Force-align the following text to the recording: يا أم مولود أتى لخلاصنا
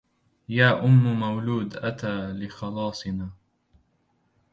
يا 0.49 0.85
أم 0.85 1.19
مولود 1.19 1.75
أتى 1.77 2.31
لخلاصنا 2.31 3.29